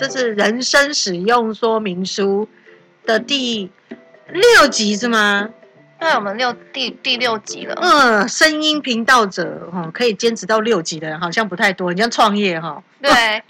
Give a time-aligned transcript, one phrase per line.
[0.00, 2.48] 这是人生使用说明书
[3.04, 3.70] 的第
[4.28, 5.50] 六集是吗？
[5.98, 7.74] 对，我们六第第六集了。
[7.82, 12.82] 嗯，声音频道者哈，可以坚持到六集的人好像不太多，你像创业哈。
[13.02, 13.10] 对，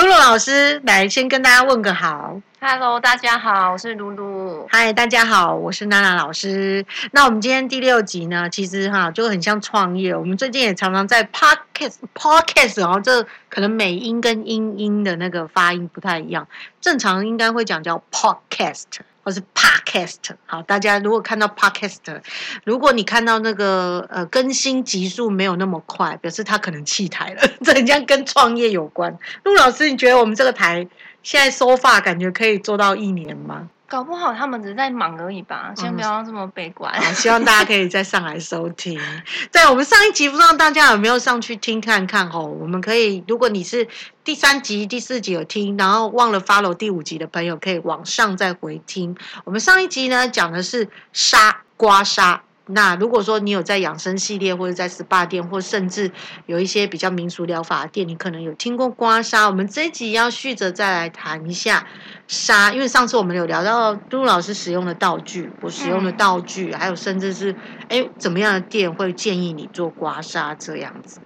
[0.00, 2.40] 露露老师来先跟大家问个好。
[2.58, 4.66] Hello，大家好，我是露露。
[4.70, 6.86] 嗨，大家好，我是娜娜老师。
[7.10, 10.16] 那我们今天第六集呢，其实哈就很像创业。
[10.16, 16.48] 我们最近也常常在 podcast podcast 哦，这可能美音跟英音的那个发音不太一样，
[16.80, 18.84] 正常应该会讲叫 podcast
[19.22, 20.16] 或是 podcast。
[20.46, 22.20] 好，大家如果看到 podcast，
[22.64, 29.18] 如果你看到那个呃更新急速没有那么快，表示他可能弃台了， 这很像跟创业有关。
[29.44, 30.86] 陆老师，你觉得我们这个台
[31.22, 33.68] 现在收发感觉可以做到一年吗？
[33.90, 36.94] 搞不好他们只是在忙而已吧，先不要这么悲观。
[36.94, 39.00] 好，希望大家可以再上来收听。
[39.50, 42.42] 在我们上一集，不知道大家有没有上去听看看哦？
[42.42, 43.88] 我们可以，如果你是
[44.22, 49.16] 第三集、第四集有听，然后忘了 follow 第五集的朋友，可以往上再回听。
[49.44, 52.38] 我们上一集呢讲的是沙刮痧。
[52.72, 56.10] 那如果说你有在养生系列，或者在 SPA 店，或甚至
[56.46, 59.46] 有一些比较民俗疗法的店，你可能有听过刮痧。
[59.46, 61.86] 我们这一集要续着再来谈一下
[62.28, 67.54] 痧，因为上次我们有聊到杜老师使用的道具，我使用的道具，还有甚至是
[67.88, 71.20] 哎怎么样的店会建议你做刮痧这样子。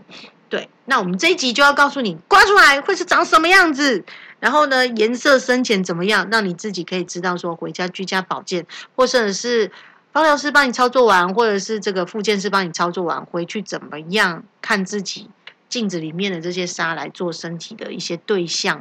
[0.48, 4.04] 对，那我们这一集就要告诉你刮出来会是长什么样子，
[4.40, 8.66] 然后呢颜色深浅怎么样，让你自己可以知道说回家居家保健，
[8.96, 9.70] 或者是。
[10.14, 15.28] 芳疗师帮你操作完，或者是这个复健师帮你操作完，回去怎么样看自己
[15.68, 18.80] 镜子里面的这些沙来做身体的一些对象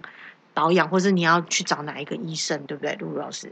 [0.53, 3.51] 保养，或是你要去找哪一个医生，对不对，露露老师？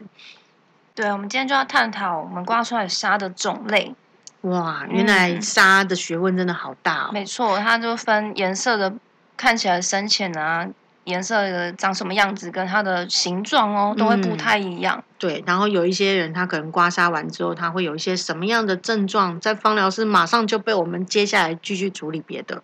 [0.94, 3.96] 对，我们今天就要探讨我们刮出来沙的种类。
[4.42, 7.10] 哇，原来沙的学问真的好大哦！
[7.12, 8.94] 没错，它就分颜色的，
[9.36, 10.70] 看起来深浅啊。
[11.12, 14.98] 颜色的长什么样子，跟它的形状哦，都会不太一样。
[14.98, 22.64] 嗯、对，然后有一些人他可能刮痧完之后，他会有一些什么样的症状，在芳疗师马上就被我们接下来继续处理别的。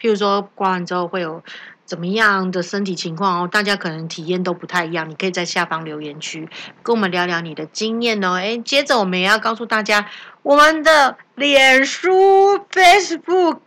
[0.00, 1.42] 譬如说刮完之后会有
[1.84, 5.10] 怎么样的身体情况哦，大家可能体验都不太一样。
[5.10, 6.48] 你可以在下方留言区
[6.82, 8.34] 跟我们聊聊你的经验哦。
[8.34, 10.06] 哎，接着我们也要告诉大家，
[10.42, 13.60] 我们的脸书 Facebook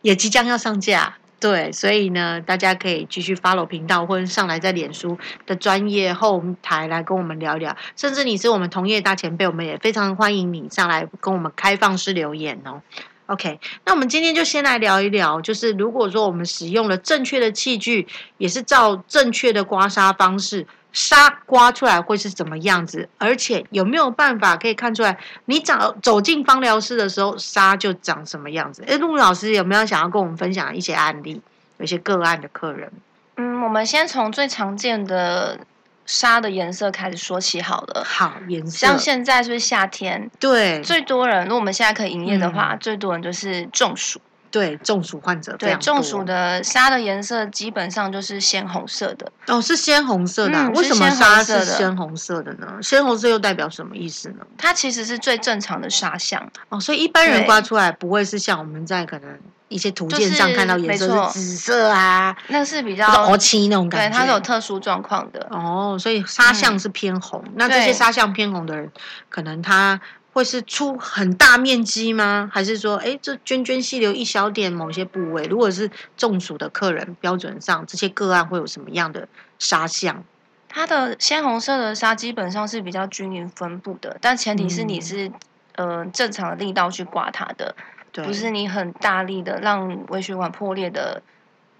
[0.00, 1.18] 也即将要上架。
[1.42, 7.76] 对，所以呢，大家可以继续 follow 频道，或者上来在脸书的专业后台来跟我们聊聊。
[7.96, 12.80] 甚至你是我们同业大前辈，我们也非常欢迎你上来跟我们开放式留言哦。
[13.26, 18.06] OK，那我们今天就先来聊一聊，就是如果说我们使用了正确的器具，
[18.38, 20.66] 也是照正确的刮痧方式。
[20.92, 23.08] 痧刮出来会是怎么样子？
[23.18, 25.16] 而且有没有办法可以看出来，
[25.46, 28.84] 你走走进芳疗室的时候，沙就长什么样子？
[28.86, 31.40] 哎，陆老师有没有想要跟我们分享一些案例，
[31.78, 32.92] 有些个案的客人？
[33.36, 35.58] 嗯，我们先从最常见的
[36.04, 38.04] 沙的颜色开始说起好了。
[38.04, 40.30] 好，颜色像现在是不是夏天？
[40.38, 44.20] 对，最多人，如果我们现在可以营业的话，嗯、最多人就是中暑。
[44.52, 50.72] 对，中暑患者对中暑的沙的颜色基本上就是鲜红色的哦，是鲜红色的、啊嗯。
[50.74, 52.74] 为什么沙是鲜红色的呢？
[52.82, 54.44] 鲜红色又代表什么意思呢？
[54.58, 65.96] 它其实是最正常的沙相哦，所以一般人刮出来不会是像我们在可能一些图鉴上看到颜色是紫色啊，那是比较鹅漆那种感觉，对，它是有特殊状况的哦。
[65.98, 68.92] 所以痧相是偏红，嗯、那这些痧相偏红的人，
[69.30, 69.98] 可能他。
[70.32, 72.50] 会是出很大面积吗？
[72.52, 75.44] 还是说，哎，这涓涓细流一小点某些部位？
[75.44, 80.24] 如果是中暑的客人，标准上这些个案会有什么样的沙像？
[80.68, 85.28] 它的鲜红色的沙基本上是比较均匀分布的，但前提是你是、
[85.76, 87.74] 嗯、呃正常的力道去刮它的，
[88.12, 91.22] 不是你很大力的让微血管破裂的。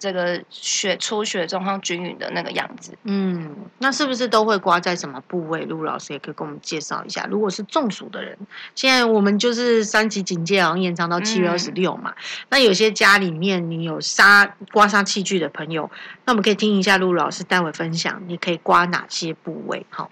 [0.02, 5.64] 这个血出血状况均匀的那个样子，嗯，那是不是都会刮在什么部位？
[5.64, 7.24] 陆老师也可以跟我们介绍一下。
[7.30, 8.36] 如果是中暑的人，
[8.74, 12.10] 现在我们就是三级警戒，好像延长到七月二十六嘛。
[12.10, 12.16] 嗯、
[12.48, 15.88] 那有些家里面你有杀刮痧器具的朋友，
[16.24, 19.86] 那我们可以听一下陆老师待会分享，你可以刮哪些部位？
[19.90, 20.10] 好，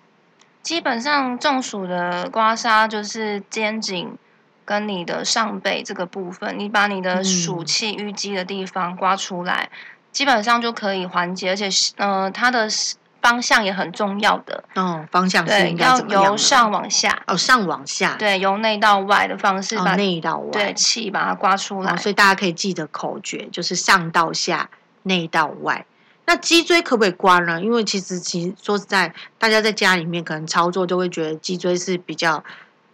[0.63, 4.17] 基本上中暑的刮痧就是肩颈。
[4.71, 9.77] 跟你的上背这个部分，你把你的暑气淤积的地方刮出来，嗯、
[10.13, 12.69] 基本上就可以缓解，而且呃，它的
[13.21, 14.63] 方向也很重要的。
[14.77, 17.21] 哦，方向是对，要由上往下。
[17.27, 18.15] 哦，上往下。
[18.17, 21.97] 对，由内到外的方式把、哦、内到外，对气把它刮出来、哦。
[21.97, 24.71] 所以大家可以记得口诀，就是上到下，
[25.03, 25.85] 内到外。
[26.27, 27.61] 那脊椎可不可以刮呢？
[27.61, 32.45] 因为其实其实说实在，大家在家里面可能操作就会觉得脊椎是比较。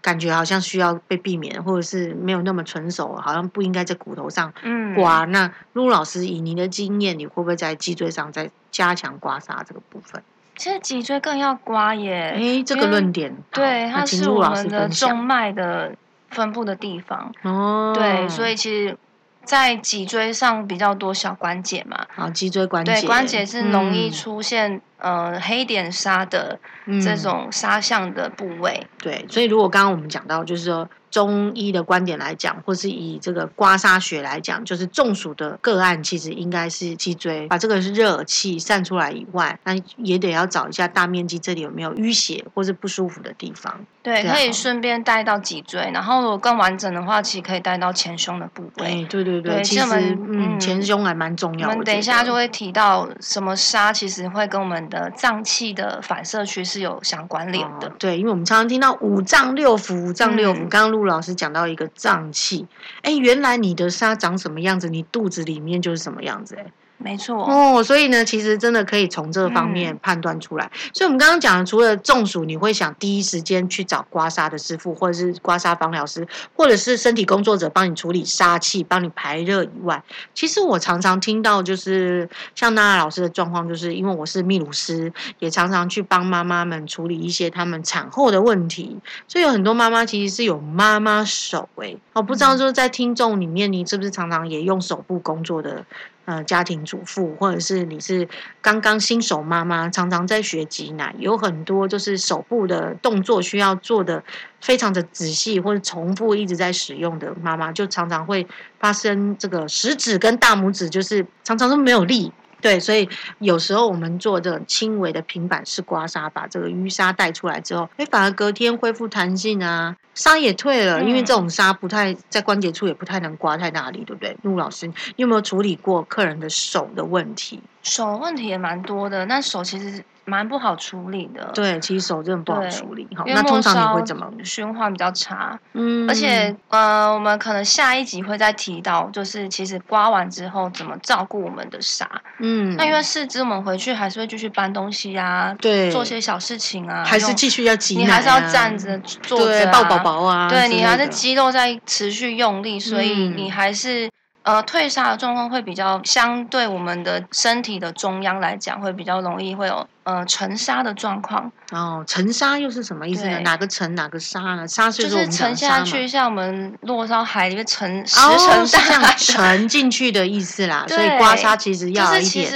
[0.07, 5.25] 感觉好像需要被避免，或者是没有那么纯熟，好像不应该在骨头上嗯，刮。
[5.25, 10.23] 那陆老师以您的经验，你会不会在脊椎上再加强刮痧这个部分？
[10.55, 15.93] 其实脊椎更要刮耶，哎，这个论点，对，那它是我们的中脉的
[16.31, 17.33] 分布的地方。
[17.43, 18.97] 哦，对，所以其实，
[19.43, 28.87] 在脊椎上比较多小关节嘛，好脊椎关节，对，关节是容易嗯出现、呃黑点沙的这嗯种沙像的部位。
[28.99, 43.81] 对，所以如果刚刚我们讲到，就是说中医的观点来讲，或是以这个刮痧学来讲，就是中暑的个案，其实应该是脊椎把这个热气散出来以外，那也得要找一下大面积这里有没有淤血或是不舒服的地方。
[44.03, 49.85] 对，可以顺便带到脊椎，然后如果更完整的话，其实可以带到前胸的部位哎位。，对对对其实
[50.29, 51.69] 嗯前胸还蛮重要。
[51.71, 57.89] 我们等一下就会提到什么痧，其实会跟我们的脏器的反射区是有相关联的。
[57.89, 60.59] 哦对，因为我们常常听到五脏六腑，五脏六腑。
[60.65, 62.67] 嗯刚刚陆老师讲到一个脏器，
[63.03, 66.67] 哎，原来你的沙长什么样子，你肚子里面就是什么样子，哎。
[66.99, 69.99] 没错，哦，所以呢，其实真的可以从这个方面嗯。
[70.03, 70.71] 判断出来。
[70.93, 80.03] 所以，我们刚刚讲的，除了中暑，你会想第一时间去找刮痧的师傅，或者是刮痧芳疗师，或者是身体工作者帮你处理杀气、帮你排热以外，
[80.35, 88.99] 其实我常常听到，就是像娜娜老师的状况，就是因为我是泌乳师，也常常去帮妈妈们处理一些他们产后的问题，
[89.29, 95.85] 所以有很多妈妈其实是有妈妈手诶、我不知道就是在听众里面，你是不是常常也用手部工作的？
[96.27, 98.29] 呃，家庭主妇，或者是你是
[98.61, 104.23] 刚刚新手妈妈，常常在学挤奶，有很多就是手部的动作需要做的
[104.61, 108.45] 非常的仔细，或者重复一直在使用的妈妈，就常常会
[108.81, 112.33] 发生这个食指跟大拇指就是常常都没有力。
[112.67, 113.09] 对，所以
[113.39, 124.37] 有时候我们做这种轻微的平板式刮痧，把这个淤沙带出来之后，哎，反而隔天恢复弹性啊，痧也退了，因为嗯这种痧不太在关节处也不太能刮太大力，对不对？
[124.43, 127.63] 陆老师，你有没有处理过客人的手的问题？
[127.85, 131.51] 手问题也蛮多的，那手其实蛮不好处理的。
[131.55, 133.09] 对，其实手真的不好对处理。
[133.17, 134.31] 好，因那通常你会怎么？
[134.45, 142.09] 循环比较差，嗯而且呃，我们可能下一集会再提到，就是其实刮完之后怎么照顾我们的沙。
[142.39, 154.11] 嗯，那因为四肢我们回去还是会继续搬东西啊，对做些小事情啊，用还是继续要挤、啊，你还是要站着坐着、啊，抱宝宝啊，对你还是肌肉在持续用力，所以嗯你还是。
[154.47, 163.41] 呃，退沙的状况会比较相对我们的身体的中央来讲，会比较容易会有呃沉沙的状况，哦，沉沙又是什么意思呢？
[163.41, 164.69] 哪个沉哪个沙呢？
[164.69, 170.85] 沙是就是沉下去，像我们落到海里面沉石哦，沉大海，沉进去的意思啦。
[170.89, 172.49] 所以刮痧其实要一点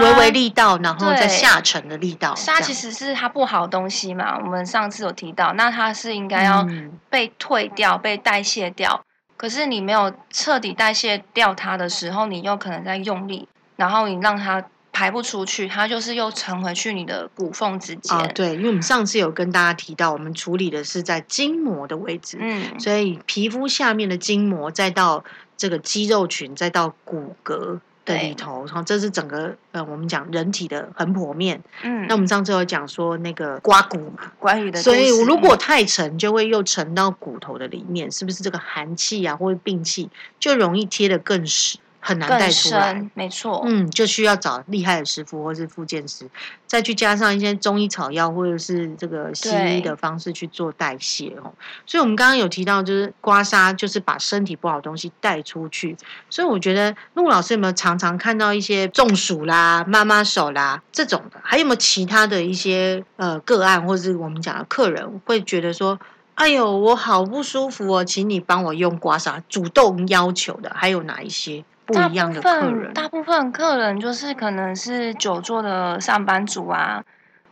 [0.00, 2.34] 微微力道，然后再下沉的力道。
[2.34, 9.04] 沙其实是它不好的东西嘛，我们上次有提到，那它是应该要嗯被退掉、被代谢掉。
[9.36, 18.16] 可是你没有彻底代谢掉它的时候，你又可能在用力，然后你让它排不出去，它就是又沉回去你的骨缝之间。
[18.16, 25.24] 哦，对，因为我们上次有跟大家提到，我们处理的是在筋膜的位置，嗯，所以皮肤下面的筋膜，再到
[25.56, 31.62] 这个肌肉群，再到骨骼的里对头，然后这是整个呃，我们讲人体的横剖面。
[31.82, 42.92] 嗯，那我们上次有讲说那个刮骨嘛，关于的所以如果太沉，就会又沉到骨头的里面，是不是这个寒气啊或者病气就容易贴得更实，很难带出来？
[42.92, 46.28] 深，没错，嗯，就需要找厉害的师傅或是复健师，
[46.66, 51.54] 再去加上一些中医草药或者是这个西医的方式去做代谢哦。
[51.86, 55.96] 所以我们刚刚有提到，就是刮痧，就是把身体不好的东西带出去。
[56.28, 61.40] 所以我觉得陆老师有没有常常看到一些中暑啦、妈妈手啦这种的？
[61.42, 65.98] 还有没有其他的一些呃个案，或是我们讲的客人会觉得说？
[66.34, 72.94] 哎呦，我好不舒服哦，请你帮我用刮痧，主动要求的还有哪一些不大一样的部分客人？
[72.94, 77.02] 大部分客人就是可能是久坐的上班族啊，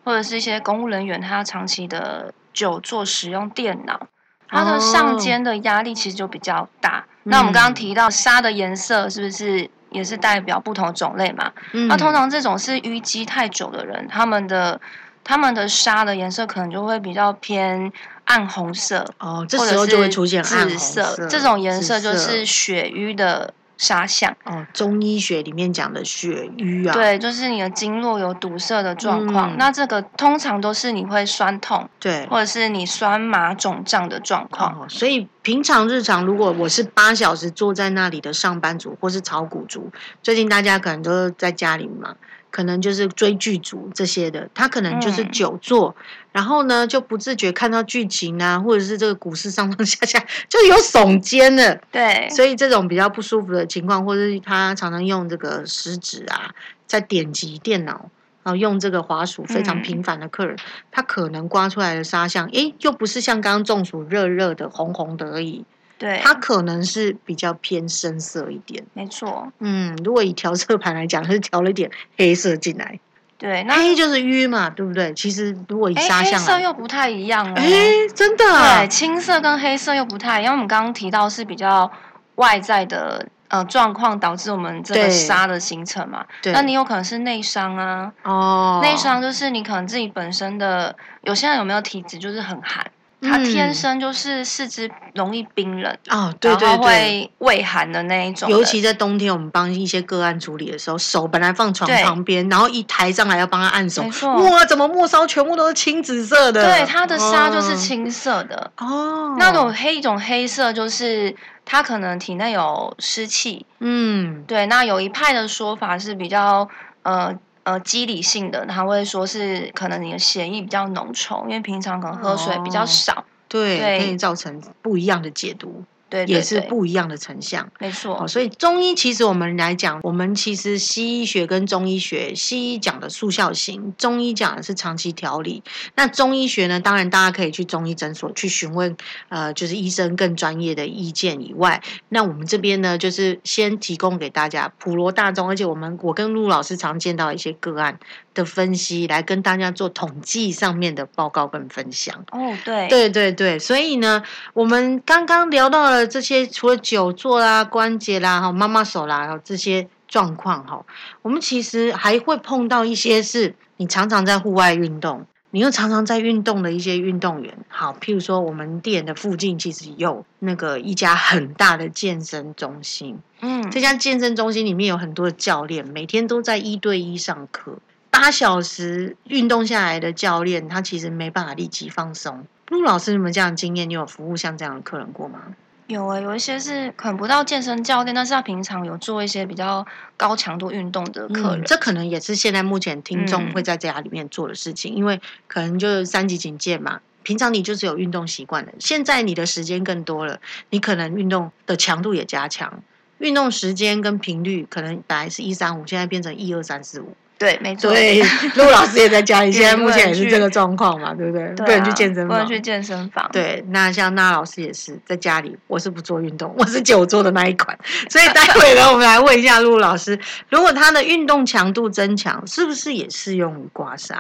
[0.05, 4.09] 或者是一些公务人员，他长期的久坐使用电脑，
[4.49, 7.05] 他的上哦肩的压力其实就比较大。
[7.25, 11.53] 那我们刚刚提到沙的颜色是不是也是代表不同种类嘛？
[11.73, 14.81] 嗯那通常这种是淤积太久的人，他们的
[15.23, 17.93] 他们的沙的颜色可能就会比较偏
[18.25, 24.33] 暗红色，哦，这时候就会是出现暗色，这种颜色就是血瘀的沙象。
[24.45, 32.25] 哦，中医学里面讲的血瘀啊，对，就是你的经络有堵塞的状况，嗯那这个通常都是你会酸痛，对。
[32.27, 34.73] 或者是你酸麻肿胀的状况。
[34.81, 39.91] 哦，所以平常日常，如果我是八小时坐在那里的上班族，或是炒股族，
[40.23, 42.15] 最近大家可能都在家里嘛，
[42.53, 45.33] 可能就是追剧组这些的，他可能就是嗯。
[45.33, 45.97] 久坐，
[46.31, 56.55] 然后呢就不自觉看到剧情啊，或者是这个股市上上下下就有耸肩的，对，所以这种比较不舒服的情况，或者是他常常用这个食指啊，
[56.87, 58.11] 在点击电脑，
[58.43, 59.83] 然后用这个滑鼠非常嗯。
[59.83, 60.55] 频繁的客人，
[60.91, 65.65] 他可能刮出来的沙像，诶，又不是像刚刚中暑热热的红红的而已，
[66.03, 68.85] 对，它可能是比较偏深色一点。
[68.93, 72.99] 没错，嗯，如果以调色盘来讲，是调了一点黑色进来，
[73.39, 75.15] 对，那黑就是淤嘛，对不对？
[75.15, 77.55] 其实如果以哎，沙黑色，又不太一样哦。
[77.57, 77.71] 哎，
[78.17, 80.55] 真的啊对，，青色跟黑色又不太一样。
[80.55, 81.89] 我们刚刚提到是比较
[82.35, 92.91] 外在的呃状况导致我们这个对沙的形成嘛，对，那你有可能是内伤啊，哦，内伤就是你可能自己本身的，有些人有没有体质就是很寒，
[93.23, 96.77] 他嗯天生就是四肢容易冰冷，哦，对对对。
[96.79, 104.03] 会畏寒的那一种，尤其在冬天，我们帮一些个案处理的时候，手本来放床旁边，然后一抬上来要帮他按手
[104.51, 106.65] 哇，怎么末梢全部都是青紫色的？
[106.65, 108.73] 对它的沙就是哦青色的。
[108.79, 113.65] 哦，那种黑一种黑色，就是它可能体内有湿气。
[113.79, 116.69] 嗯对，那有一派的说法是比较
[117.03, 117.33] 呃
[117.65, 123.25] 呃机理性的，他会说是可能你的血液比较浓稠，因为平常可能喝水比较哦少。
[123.49, 127.67] 对，对可以造成不一样的解读，对对也是不一样的成像。
[127.79, 135.63] 没错哦，，所以中医其实我们来讲，我们其实西医学跟中医学，西医讲的速效型，中医讲的是长期调理。
[135.95, 138.95] 那中医学呢，当然大家可以去中医诊所去询问，
[139.31, 147.99] 呃，就是医生更专业的意见以外，那我们这边呢，就是先提供给大家普罗大众，而且我们我跟陆老师常见到一些个案
[148.35, 152.25] 的分析，来跟大家做统计上面的报告跟分享。
[152.31, 154.23] 哦对对对对，所以呢，
[154.55, 160.85] 我们刚刚聊到了这些，除了久坐啦、关节啦、哈妈妈手啦，这些状况哈，
[161.23, 167.57] 我们其实还会碰到一些是你常常在户外运动，你又常常在运动的一些运动员。
[167.69, 177.79] 好，譬如说我们店的附近其实有那个一家很大的健身中心，嗯这家健身中心里面有很多的教练，每天都在一对一上课，
[178.13, 182.47] 八小时运动下来的教练，他其实没办法立即放松。
[182.69, 185.41] 陆老师，你们这样的经验，你有服务像这样的客人过吗？
[185.87, 189.85] 有啊、有一些是可能不到健身教练，但是他平常有做一些比较
[190.19, 191.63] 高强度运动的客人。
[191.63, 197.01] 嗯这可能也是现在目前听众嗯会在家里面做的事情，因为可能就是三级警戒嘛。
[197.23, 200.39] 平常你就是有运动习惯的，现在你的时间更多了，
[200.69, 202.83] 你可能运动的强度也加强，
[203.19, 207.15] 运动时间跟频率可能本来是一三五，现在变成一二三四五。
[207.43, 207.91] 对，没错。
[207.91, 208.23] 对，
[208.55, 211.43] 陆老师也在家里，现在目前也是这个状况嘛，对不对？
[211.57, 212.29] 对啊不能去健身房。
[212.29, 213.29] 不能去健身房。
[213.33, 217.77] 对，那像那老师也是在家里，我是不做运动，我是久坐的那一款。
[218.09, 220.17] 所以待会呢，我们来问一下陆老师，
[220.49, 224.15] 如果他的运动强度增强，是不是也适用于刮痧？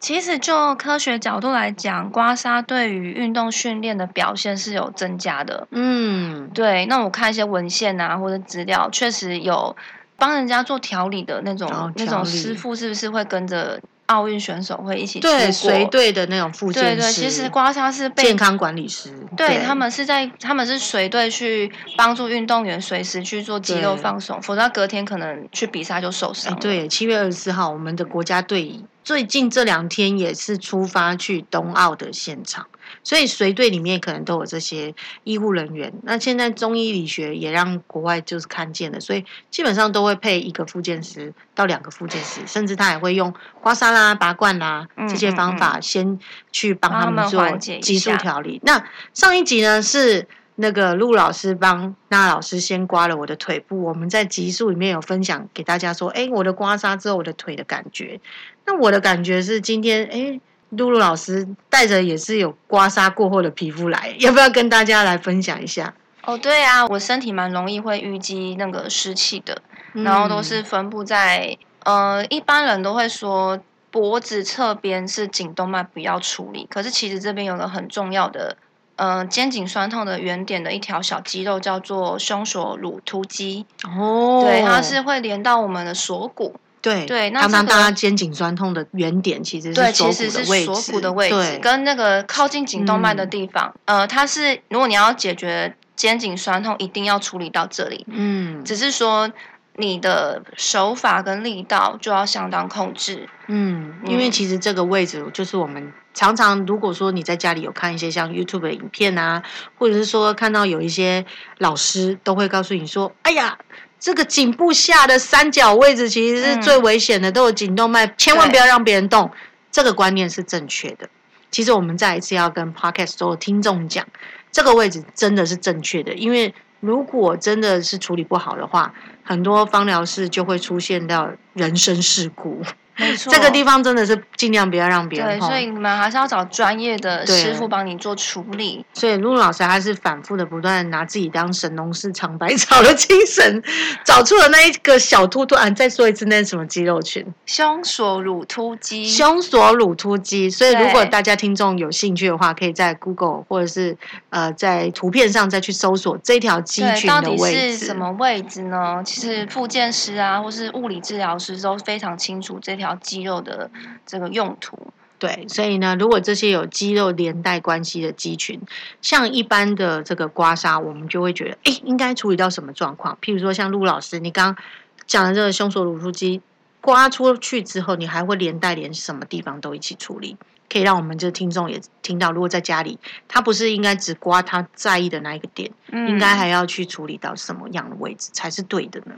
[0.00, 5.66] 其实就科学角度来讲，刮痧对于运动训练的表现是有增加的。
[5.72, 9.74] 嗯，对，那我看一些文献啊或者资料，确实有
[10.18, 32.66] 帮人家做调理的那种、哦那种师傅，是不是会跟着奥运选手会一起出对，随队的那种复对对，其实刮痧是被健康管理师，对他们是在他们是随队去帮助运动员随时去做肌肉放松，否则他隔天可能去比赛就受伤。，哎对，七月二十四号，我们的国家队最近这两天也是出发去冬奥的现场，
[33.02, 35.90] 所以随队里面可能都有这些医护人员。
[36.02, 46.18] 那现在中医理学也让国外就是看见了，所以基本上都会配一个复健师到两个复健师，甚至他也会用刮痧啦、拔罐啦嗯这些方法，先
[46.52, 48.60] 去帮帮他们做缓解一急速下调理。
[48.62, 48.84] 那
[49.14, 50.28] 上一集呢是。
[50.60, 58.20] 那个陆老师帮那老师先刮了我的腿部，我们在集数里面有分享给大家说，哎，我的刮痧之后我的腿的感觉。
[58.66, 65.94] 那我的感觉是今天，哎，露露老师带着也是有刮痧过后的皮肤来，要不要跟大家来分享一下？
[66.24, 69.62] 哦，对啊，我身体蛮容易会淤积那个湿气的，
[69.92, 73.60] 然后都是分布在呃，一般人都会说
[73.92, 78.56] 脖子侧边是颈动脉不要处理，可是其实这边有个很重要的。
[78.98, 93.30] 呃，肩颈酸痛的原点的一条小肌肉叫做胸锁乳突肌，嗯哦，对，它是会连到我们的锁骨，对对那常常这个大家肩颈酸痛的原点其实，是锁其实是骨的位置，锁骨的位置，跟那个靠近颈动脉的嗯。
[93.30, 98.64] 地方，呃，它是如果你要解决肩颈酸痛，一定要处理到这里，嗯。
[98.64, 99.30] 只是说
[99.76, 103.28] 你的手法跟力道就要相当控制。
[103.46, 104.30] 嗯，因为嗯。
[104.32, 109.40] 其实这个位置就是我们常常，如果说你在家里有看一些像 YouTube 的影片啊，
[109.78, 111.24] 或者是说看到有一些
[111.58, 113.56] 老师都会告诉你说：“哎呀，
[114.00, 119.30] 这个颈部下的三角位置其实是最危险的，都有颈动脉，千万不要让别人动。
[119.70, 121.08] 这个观念是正确的。
[121.52, 124.04] 其实我们再一次要跟 Podcast 所有听众讲，
[124.50, 132.62] 这个位置真的是正确的，因为如果真的是处理不好的话，很多方疗室就会出现到人身事故。
[132.98, 138.84] 没错，这个地方真的是尽量不要让别人对，所以你们还是要找专业的师傅帮你做处理。
[138.92, 143.62] 所以露露老师还是反复的不断拿自己当神农氏尝百草的精神，
[144.04, 145.54] 找出了那一个小突突。
[145.54, 147.24] 啊，再说一次，那是什么肌肉群？
[147.46, 149.08] 胸锁乳突肌。
[149.08, 150.50] 胸锁乳突肌。
[150.50, 153.96] 所以如果大家听众有兴趣的话，可以在 Google 或者是
[154.30, 157.78] 呃在图片上再去搜索这条肌群的位置。
[157.78, 159.02] 是什么位置呢？
[159.04, 162.87] 其实复健师啊，或是物理治疗师都非常清楚这条。
[162.96, 163.70] 肌肉的
[164.06, 164.76] 这个用途，
[165.18, 168.60] 对，所以呢，如果这些有肌肉连带关系的肌群，
[169.02, 173.16] 像一般的这个刮痧，我们就会觉得，哎，应该处理到什么状况？
[173.20, 174.64] 譬如说，像陆老师你刚刚
[175.06, 176.40] 讲的这个胸锁乳突肌
[176.80, 180.36] 刮出去之后，你还会连带连什么地方都一起处理？
[180.70, 189.14] 可以让我们这听众也听到，如果在家里，他不是应该只刮他在意的那一个点，应该还要去处理到什么样的位置才是对的呢？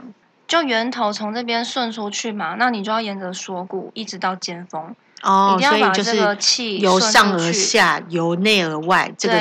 [0.51, 4.93] 就源头从这边顺出去嘛，那你就要沿着锁骨一直到肩峰。
[5.23, 6.17] 哦，所以就是
[6.79, 9.35] 由上而下，由内而外，这个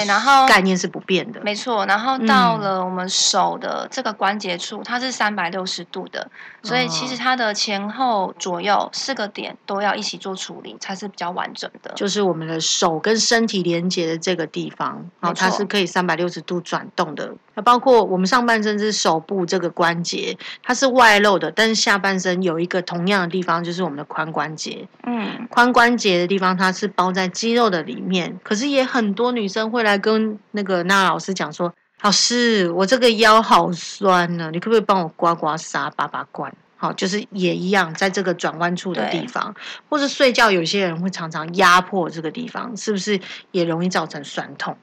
[0.46, 1.40] 概念是不变的。
[1.42, 6.30] 没错，然后到了我们手的这个关节处，它是三百六十度的，
[6.62, 11.90] 所以其实它的前后左右四个点都要一起做处理，才是比较完整的。
[11.94, 17.32] 就是我们的手跟身体连接的这个地方，然后它是可以三百六十度转动的。
[17.54, 24.86] 那包括我们上半身是手部这个关节，它是外露的，但是下半身有一个同样的地方，就是我们的髋关节。
[25.04, 25.69] 嗯，髋。
[25.72, 28.38] 关节的地方，它是包在肌肉的里面。
[28.42, 39.54] 可是也很多女生会来跟那个娜老师讲说：“老师，我这个腰好酸呢，你可不可以帮我刮刮痧、拔拔罐？”好，就是也一样，在这个转弯处的地方，
[39.90, 44.74] 或者睡觉，有些人会常常压迫这个地方，是不是也容易造成酸痛？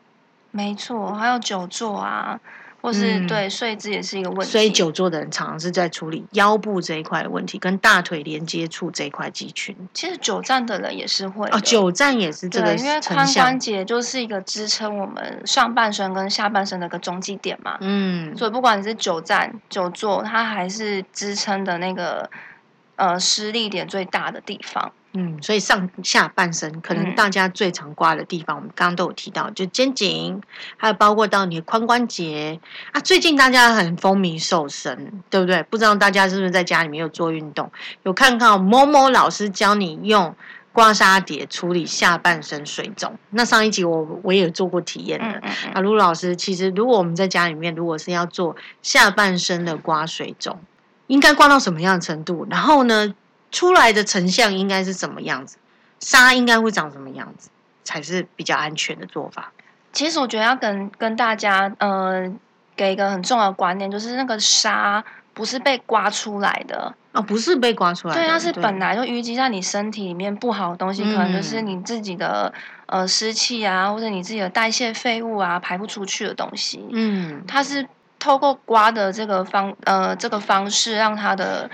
[0.51, 2.39] 没错，还有久坐啊。
[2.81, 9.75] 或是对睡姿也是一个问题，所以久坐的人常常是在处理腰部这一块的问题，跟大腿连接处这一块肌群。
[9.93, 17.77] 其实久站的人也是会哦，久站也是这个，因为髋关节就是一个支撑我们上半身跟下半身的一个中继点嘛。
[17.81, 22.29] 嗯，所以不管你是久站、久坐，它还是支撑的那个
[22.95, 24.91] 呃施力点最大的地方。
[25.19, 30.39] 嗯，所以上下半身可能大家最常刮的地方，我们刚刚都有提到，就肩颈，
[30.77, 32.59] 还有包括到你的髋关节
[32.91, 33.01] 啊。
[33.01, 35.63] 最近大家很风靡瘦身，对不对？
[35.63, 37.71] 不知道大家是不是在家里面有做运动，
[38.03, 40.35] 有看看某某老师教你用
[40.71, 43.17] 刮痧碟处理下半身水肿。
[43.31, 45.41] 那上一集我我也做过体验的。
[45.73, 50.59] 啊，卢老师，其实如果我们在家里面，如果是要做下半身的刮水肿，
[51.07, 52.45] 应该刮到什么样的程度？
[52.51, 53.15] 然后呢？
[53.51, 55.57] 出来的成像应该是什么样子？
[55.99, 57.49] 沙应该会长什么样子
[57.83, 59.51] 才是比较安全的做法？
[59.91, 62.31] 其实我觉得要跟跟大家呃
[62.75, 72.53] 给一个很重要的观念，就是那个沙不是被刮出来的哦，不是被刮出来，对，它是本来就淤积在你身体里面不好的东西，可能就是你自己的
[72.85, 76.85] 呃湿气啊，或者你自己的代谢废物啊排不出去的东西。
[76.91, 77.87] 嗯，它是
[78.19, 81.67] 透过刮的这个方呃这个方式让它的。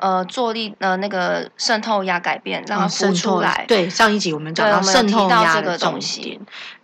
[0.00, 3.64] 呃，坐力呃那个渗透压改变，让它浮出来。
[3.68, 6.40] 对，上一集我们讲到渗透压这个东西。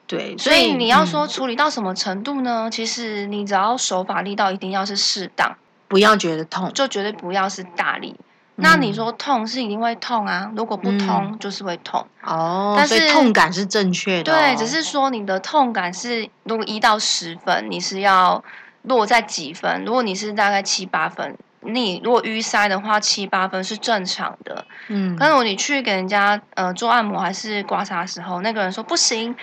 [0.07, 2.69] 对，所以你要说处理到什么程度呢？
[2.71, 5.57] 其实你只要手法力道一定要是适当，
[5.89, 8.15] 不要觉得痛，就绝对不要是大力。
[8.57, 12.07] 那你说痛是一定会痛啊，如果不痛就是会痛。
[12.23, 14.33] 哦，但是痛感是正确的。
[14.33, 18.45] 对，只是说你的痛感是如果一到十分，你是要
[18.83, 19.85] 落在几分？
[19.85, 21.37] 如果你是大概七八分。
[21.67, 24.65] 你如果淤塞的话，七八分是正常的。
[24.89, 29.35] 嗯，可是你去给人家呃做按摩还是刮痧的时候，那个人说不行，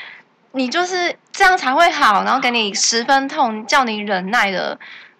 [0.53, 4.77] 你就是这样才会好，然后给你十分痛，叫你忍耐的，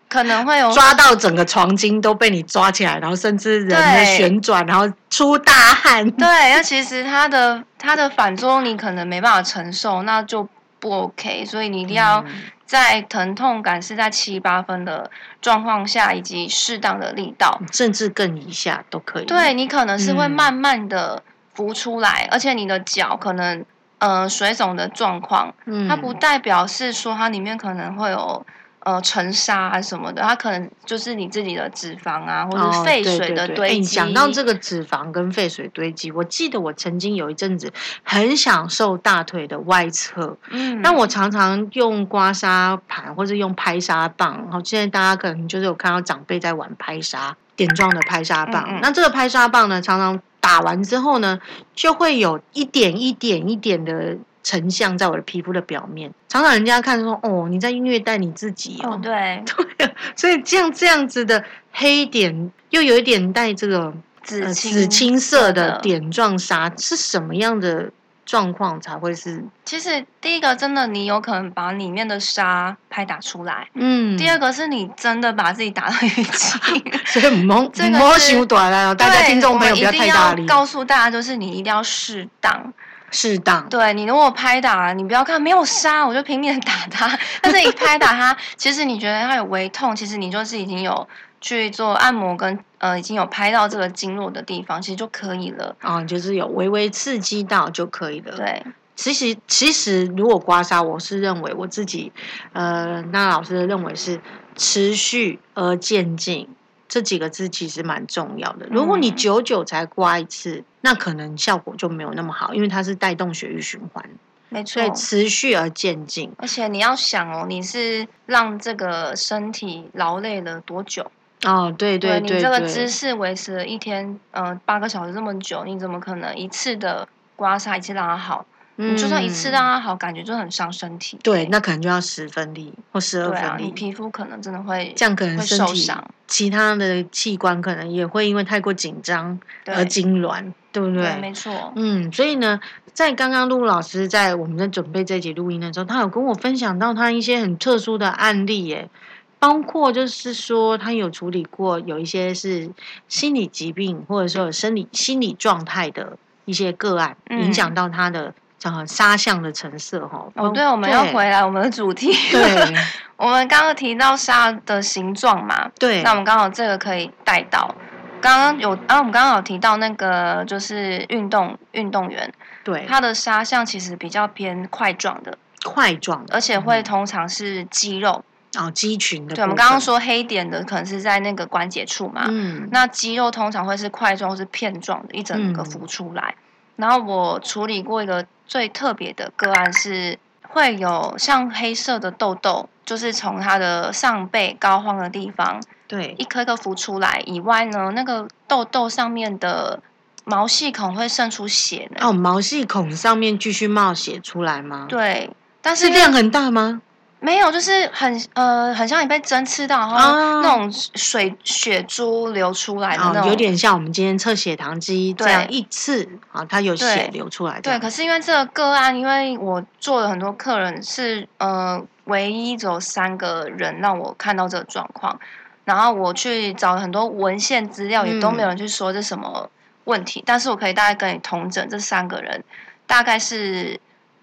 [0.07, 6.09] 可能会有抓到整个床巾都被你抓起来，然后甚至人的旋转，然后出大汗。
[6.11, 10.47] 对，那其实它的它的反作用你可能没办法承受，那就
[10.79, 11.43] 不 OK。
[11.45, 12.23] 所以你一定要。
[12.73, 19.25] 在疼痛感是在七八分的状况下，以及适当的力道，甚至更以下都可以。
[19.25, 21.21] 对你可能是会慢慢的
[21.53, 23.63] 浮出来，而且你的脚可能
[23.99, 25.53] 呃水肿的状况，
[25.87, 28.43] 它不代表是说它里面可能会有
[28.83, 33.95] 呃尘沙啊什么的，它可能就是你自己的脂肪啊，或者废对水的对对哎你堆积。
[33.95, 37.71] 讲到这个脂肪跟废水堆积，我记得我曾经有一阵子
[38.03, 48.65] 很享受大腿的外侧，嗯，那我常常用刮痧盘或者用拍痧棒，然后现在大家可能就是有看到长辈在玩拍痧点状的拍痧棒。
[48.67, 51.39] 嗯嗯那这个拍痧棒呢，常常打完之后呢，
[51.73, 59.43] 就会有一点一点一点的成像在我的皮肤的表面，常常人家看说哦你在虐待你自己哦哦，对，
[60.15, 65.79] 所以这样这样子的黑点又有一点带这个呃紫青、紫青色的的。
[65.79, 67.89] 点状沙，是什么样的
[68.25, 73.67] 状况才会是其实第一个真的，你有可能把里面的沙拍打出来。
[73.73, 74.17] 嗯？
[74.17, 76.83] 第二个是你真的把自己打到淤青。
[77.05, 82.73] 所以唔好 这个唔好是修短了，大家对听众朋友不要太大力，告诉大家，就是你一定要适当。
[83.13, 83.69] 适当。
[83.69, 87.17] 对你如果拍打，你不要看没有杀， 我就拼命地打它。
[87.41, 91.07] 但是一拍打它， 其实你觉得它有微痛，其实你就是已经有
[91.39, 95.75] 去做按摩跟呃已经有拍到这个经络的地方，其实就可以了。
[95.79, 102.11] 啊、就是有微微刺激到就可以了。，对，其实其实如果刮痧，我是认为我自己，
[102.53, 104.19] 呃，那老师认为是
[104.55, 106.47] 持续而渐进
[106.87, 108.67] 这几个字其实蛮重要的。
[108.69, 114.03] 如果你嗯久久才刮一次，那可能效果就没有那么好，因为它是带动血液循环，
[114.49, 114.91] 没错所以。
[114.91, 116.29] 持续而渐进。
[116.37, 121.09] 而且你要想哦，你是让这个身体劳累了多久？
[121.45, 128.45] 哦，对对对你这个姿势维持了一天，呃，八个小时这么久，你怎么可能一次的刮痧一次让它好？
[128.91, 131.17] 你就算一次嗯让它好，感觉就很伤身体。
[131.23, 133.65] 对，那可能就要十分力或十二分力。
[133.65, 136.11] 你皮肤可能真的会这样可能会身体受伤。
[136.27, 141.21] 其他的器官可能也会因为太过紧张而痉挛，对不对，对？
[141.21, 141.71] 没错。
[141.75, 142.59] 嗯，所以呢，
[142.91, 148.89] 在刚刚露露老师在我们在准备这集录音的时候，他有跟我分享到他一些很特殊的案例，耶，
[149.37, 152.71] 包括就是说他有处理过有一些是
[153.07, 160.25] 心理疾病或者说有生理心理状态的一些个案，嗯影响到他的呃沙像的成色哈。
[160.35, 162.13] 哦，对，我们要回来我们的主题。
[162.31, 162.73] 对
[163.17, 167.73] 我们刚刚提到沙的形状嘛，对，那我们刚好这个可以带到。
[168.21, 172.31] 刚刚有，啊，我们刚刚有提到那个就是运动运动员，
[172.63, 178.23] 对他的沙像其实比较偏块状的，块状的，而且会嗯通常是肌肉。
[178.57, 179.35] 哦肌群的。
[179.35, 186.35] 对，我们刚刚说黑点的可能是在那个关节处嘛，嗯，那肌肉通常会是块状或是片状的，一整个嗯浮出来。
[186.75, 199.81] 然后我处理过一个最特别的个案是，会有像黑色的痘痘，就是从它的上背膏肓的地方对一颗颗浮出来以外呢，那个痘痘上面的
[200.25, 202.07] 毛细孔会渗出血呢。
[202.07, 205.29] 哦，毛细孔上面继续冒血出来吗？，对，
[205.61, 206.81] 但是量很大吗？
[207.23, 215.31] 没有，就是很呃，很像你被针刺到，然后哦那种水血珠流出来的那哦，种，有点像我们今天测血糖机这对。
[215.31, 225.17] 样一次啊，它有血流出来的对，可是因为这个个案，因为我做了很多客人，是呃唯一只有三个人让我看到这个状况，
[225.63, 229.49] 然后我去找了很多文献资料，也都没有人去说这什么
[229.85, 232.43] 问题，但是我可以大概跟你同整这三个人
[232.85, 233.79] 大概是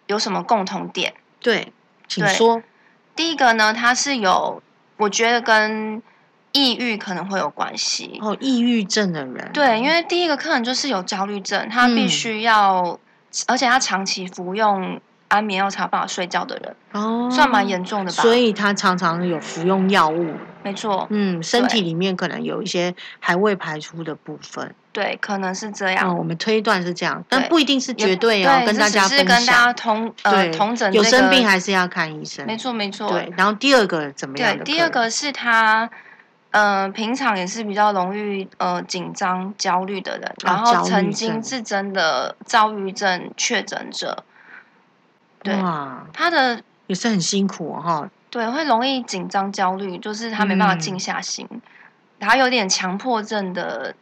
[0.07, 1.15] 有什么共同点。
[1.41, 1.73] 对，
[2.07, 2.35] 请对。
[2.35, 2.63] 说。
[3.21, 4.63] 第一个呢，他是有，
[4.97, 6.03] 我觉得跟
[6.53, 8.19] 抑郁可能会有关系。
[8.23, 12.99] 哦，抑郁症的人，对，因为第一个客人就是有焦虑症，他必嗯须要，
[13.47, 18.23] 而且他长期服用安眠药才有办法睡觉的人，哦，算蛮严重的吧？
[18.23, 24.75] 所以他常常有服用药物，没错，嗯，身体对里面可能有一些还未排出的部分。
[24.93, 26.19] 对，可能是这嗯，样。
[26.19, 29.75] 我们推断是这样，但不一定是也绝对哦，跟大家分享是跟大家享。
[29.75, 32.45] 同呃对，同整、有生病还是要看医生。
[32.47, 33.09] 没错没错。
[33.11, 35.89] 对，然后第二个怎么样对，第二，个是他。
[36.53, 44.25] 呃，平常也是比较容易呃紧张、焦虑的人，然后曾经症是真的躁郁症确诊者，
[45.45, 48.11] 对哇，他的也是很辛苦哦哈。
[48.31, 51.47] 对，会容易紧张、焦虑，就是他没办法嗯静下心，
[52.21, 53.95] 他有点强迫症的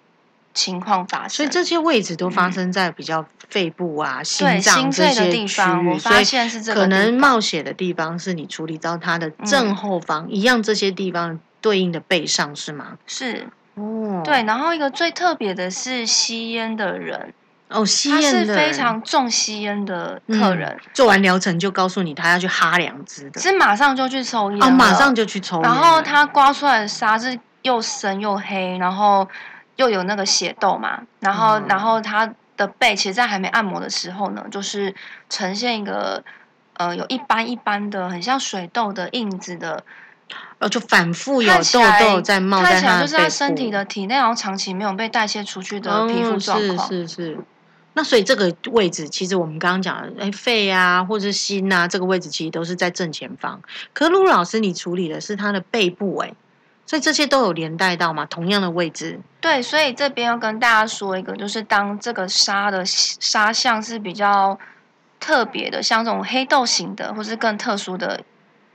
[0.52, 1.30] 情况发生。
[1.30, 12.98] 所以这些位置都发生在比较肺部啊、心脏这些区地方，我发以现是这个可能冒血的地方是你处理到它的正嗯后方，一样这些地方对应的背上是吗？
[13.06, 14.42] 是哦，对。
[14.42, 17.32] 然后一个最特别的是吸烟的人，
[17.68, 18.56] 哦，吸他是烟的人。
[18.56, 29.28] 非常重吸烟的客人，嗯做完疗程就告诉你他要去哈两支的，是马上就去抽烟哦，马上就去抽烟，然后他刮出来的沙是又深又黑，然后
[29.76, 31.64] 又有那个血痘嘛，然后、嗯。
[31.68, 34.94] 然后他的背，其实在还没按摩的时候呢，就是
[35.28, 36.24] 呈现一个
[36.74, 39.84] 呃有一般一般的很像水痘的印子的
[40.58, 46.88] 呃，就反复有痘痘在冒看起来在他的背就是他身体的体内然后长期没有被代谢出去的皮肤哦状况。
[46.88, 47.38] 是是是。
[47.98, 53.60] 那所以这个位置，其实我们刚刚讲的，哎，肺啊，或者是心啊，这个位置其实都是在正前方。
[53.92, 56.32] 可陆老师，你处理的是他的背部、哎，
[56.86, 58.24] 所以这些都有连带到嘛？
[58.26, 64.56] 同样的位置，对，所以这边要跟大家说一个，就是当这个沙的沙像是比较
[65.18, 68.20] 特别的，像这种黑豆型的，或是更特殊的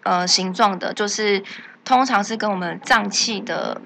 [0.04, 1.42] 呃形状的，就是
[1.86, 3.82] 通常是跟我们脏器的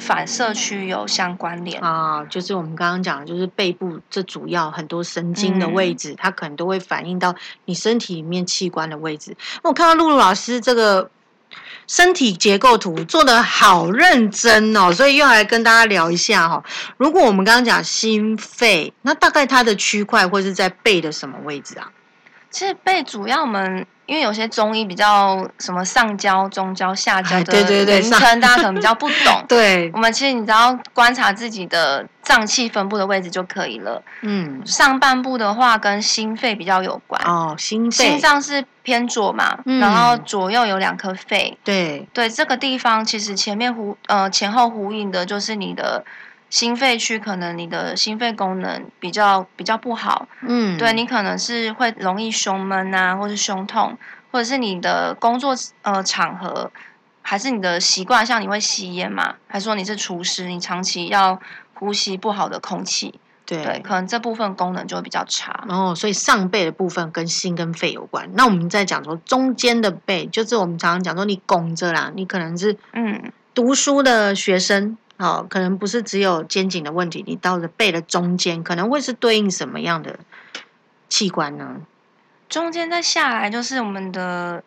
[0.00, 1.80] 反射区有相关联。
[1.80, 7.34] 啊，就是我们刚刚讲的，就是背部这主要很多神经的嗯位置，它可能都会反映到
[7.66, 9.36] 你身体里面器官的位置。
[9.62, 11.10] 我看到露露老师这个
[11.86, 16.64] 身体结构图做的好认真哦，所以又来跟大家聊一下哈、
[16.96, 21.90] 如果我们刚刚讲心肺，那大概它的区块会是在背的什么位置啊？
[22.50, 29.42] 其实背主要我们因为有些中医比较什么上焦、中焦、下焦哎的名称，大家可能比较不懂。
[29.46, 34.02] 对我，们其实你只要观察自己的脏器分布的位置就可以了。
[34.22, 41.56] 嗯，上半部的话跟心肺比较有关，哦，心肺心，脏是偏左嘛，嗯然后左右有两颗肺。
[41.62, 46.04] 对，对这个地方，其实前面呼呃前后呼应的就是你的
[46.50, 53.96] 心肺区，可能你的心肺功能比较比较不好，嗯，对你可能是会容易胸闷啊，或是胸痛，
[54.32, 56.70] 或者是你的工作呃场合，
[57.22, 61.40] 还是你的习惯，像你会吸烟嘛，还是说你是厨师，你长期要
[61.74, 63.14] 呼吸不好的空气，
[63.46, 63.62] 对。
[63.62, 65.64] 对，可能这部分功能就会比较差。
[65.68, 68.28] 哦，所以上背的部分跟心跟肺有关。
[68.34, 80.18] 那我们在讲说中间的背，就是我们常常讲说你拱着啦，你可能是嗯，读书的学生，哦，可能不是只有肩颈的问题，你到了背的中间，可能会是对应什么样的
[81.10, 81.76] 器官呢？
[82.48, 84.64] 中间再下来就是我们的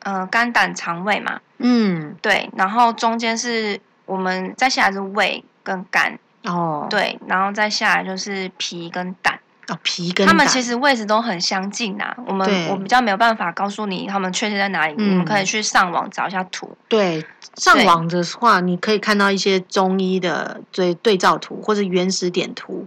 [0.00, 9.35] 呃肝胆肠胃嘛，嗯，对，然后中间是我们再下来是胃跟肝，哦，，对，然后再下来就是脾跟胆。
[9.68, 16.76] 哦，皮跟他们其实位置都很相近啊，我们我比较没有办法告诉你他们确切在哪里，嗯你们可以去上网找一下图。
[16.88, 17.24] 对
[17.56, 22.86] 上网的话，你可以看到一些中医的对对照图或者原始点图，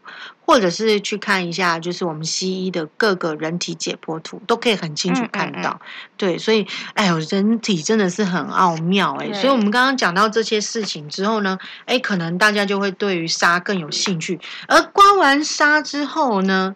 [0.49, 5.79] 或者是去看一下，就是我们西医的各个人体解剖图，都可以很清楚嗯嗯看到。
[6.17, 14.39] 对，所以哎呦，人体真的是很奥妙哎、对所以我们刚刚讲到这些事情之后呢，哎，可能大家就会对于沙更有兴趣。
[14.67, 16.75] 而刮完痧之后呢，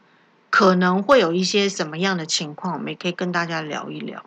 [0.51, 4.23] 可能会有一些什么样的情况，我们也可以跟大家聊一聊。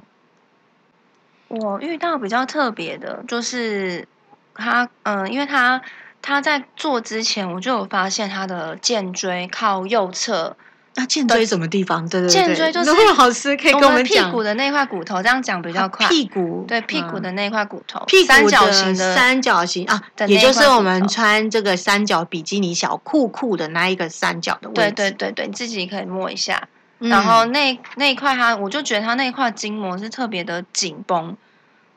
[1.47, 4.09] 我遇到比较特别的，就是
[4.57, 5.81] 他，嗯、因为他
[6.23, 10.57] 他在做之前，我就有发现他的肩椎靠右侧，
[10.95, 12.09] 那肩椎什么地方？
[12.09, 16.09] 对对对，肩椎就是如果老师可以跟我们屁股的那块骨头，这样讲比较快。
[16.09, 24.95] 屁股对屁股嗯的那块骨头，屁股三角的形的三角形啊，的也就是我们穿这个三角比基尼小裤裤的那一个三角的位对置。
[24.95, 26.69] 对对对，你自己可以摸一下。
[26.99, 31.37] 嗯然后那那一块它，我就觉得它那一块筋膜是特别的紧绷。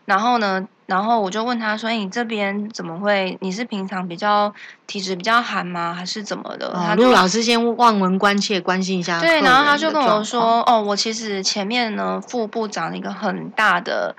[0.09, 3.37] 然后呢，然后我就问他说：“哎，你这边怎么会？
[3.41, 4.51] 你是平常比较
[4.87, 5.93] 体质比较寒吗？
[5.93, 9.19] 还是怎么的？”哦他就陆老师先望闻关切，关心一下。
[9.19, 14.15] 对，然后他就跟我，说：“哦，我其实前面呢腹部长了一个很大的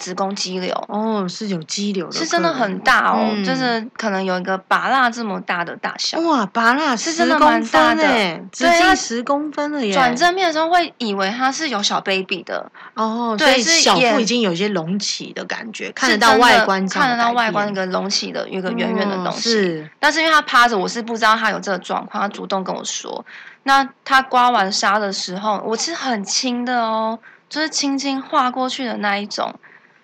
[0.00, 6.18] 子宫肌瘤。”哦，是有肌瘤的，是真的很大哦，嗯就是可能有一个拔蜡这么大的大小。
[6.20, 8.02] 哇，拔蜡是真的蛮大的
[8.50, 9.92] 直对它径十公分了耶。
[9.92, 19.50] 转正面的时候会以为它是有小 baby 的，哦，对所以小腹已经有一些隆起的感觉，看得到真的外观上看得到的改变外观那个隆起的一个圆圆的哦东西。
[19.50, 23.24] 是但是因为他趴着，我是不知道他有这个状况，他主动跟我说。
[23.64, 29.54] 那他刮完痧的时候，我是很轻的哦，就是轻轻划过去的那一种，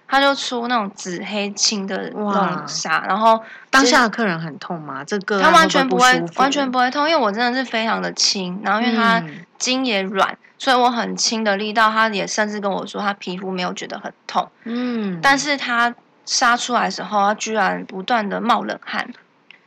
[0.09, 5.03] 他就出那种紫黑青的那哇种痧，然后当下的客人很痛吗？
[5.05, 15.93] 这个他完全不不会完全不会痛，因为我真的是非常的轻，然后因为他嗯筋也软，所以我很轻的力道，他也甚至跟我说他皮肤没有觉得很痛，嗯，但是他
[16.25, 19.09] 杀出来的时候，他居然不断的冒冷汗，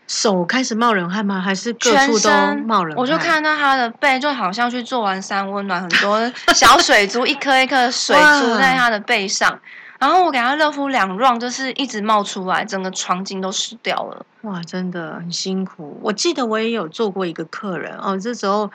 [0.08, 1.42] 手开始冒冷汗吗？
[1.42, 2.98] 还是各全处都身冒冷汗？
[2.98, 9.60] 我就看到他的背就好像去做完三温暖，很多小水珠 一颗一颗的水珠在他的背上。
[10.00, 14.26] 然后我给他热敷两 r 就是一直冒出来，整个床巾都湿掉了。
[14.44, 16.00] 哇，真的很辛苦。
[16.02, 18.68] 我记得我也有做过一个客人哦，这时候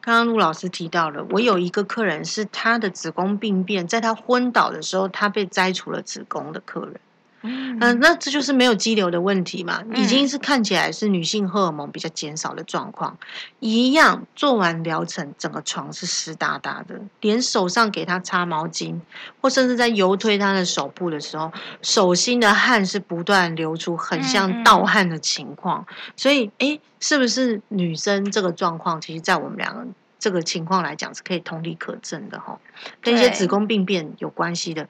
[0.00, 7.00] 刚刚陆老师提到了，我有一个客人是他的子宫病变，在他昏倒的时候，他被摘除了子宫的客人。
[7.42, 13.16] 嗯、那这就是没有肌瘤的问题嘛，已经是看起来是女性荷尔蒙比较减少的状况。
[13.60, 19.00] 一样做完疗程，整个床是湿哒哒的，连手上给她擦毛巾，
[19.40, 25.86] 或甚至在游推她的手部的时候，手心的汗是不断流出，很像盗汗的情况。
[26.16, 29.86] 所以，哎，是不是女生这个状况，其实在我们两个
[30.18, 32.58] 这个情况来讲，是可以同理可证的哈，
[33.00, 34.88] 跟一些子宫病变有关系的。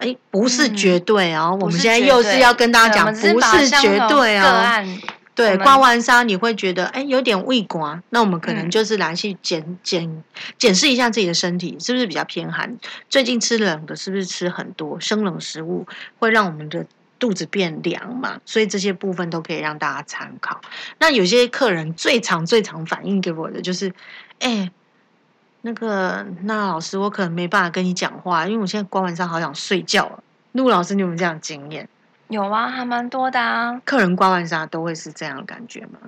[0.00, 4.98] 哎，不是绝对哦，我们现在又是要跟大家讲，不是绝对哦。
[5.34, 10.22] 对，刮完痧你会觉得哎有点胃刮，那我们可能就是来去检检
[10.58, 12.76] 检视一下自己的身体是不是比较偏寒，
[13.08, 15.86] 最近吃冷的，是不是吃很多生冷食物
[16.18, 16.84] 会让我们的
[17.18, 18.40] 肚子变凉嘛？
[18.44, 20.60] 所以这些部分都可以让大家参考。
[20.98, 23.92] 那有些客人最常最常反映给我的就是，
[24.40, 24.70] 哎。
[25.62, 30.20] 那个，那老师，我可能没办法跟你讲话，因为我现在刮完痧好想睡觉。
[30.52, 31.86] 陆老师，你有没有这样经验？
[32.28, 33.80] 有啊，还蛮多的啊。
[33.84, 35.98] 客人刮完痧都会是这样的感觉吗？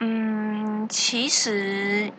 [0.00, 2.12] 嗯，其实